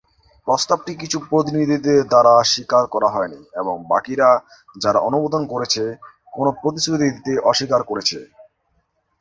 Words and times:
প্রস্তাবটি 0.47 0.91
কিছু 0.95 1.17
প্রতিনিধিদের 1.29 1.99
দ্বারা 2.03 2.33
স্বীকার 2.51 2.83
করা 2.87 3.09
হয়নি 3.09 3.39
এবং 3.55 3.75
বাকিরা, 3.87 4.29
যারা 4.75 4.99
অনুমোদন 4.99 5.41
করেছে, 5.47 5.83
কোন 6.33 6.45
প্রতিশ্রুতি 6.61 7.07
দিতে 7.09 7.33
অস্বীকার 7.49 7.81
করেছে। 7.83 8.17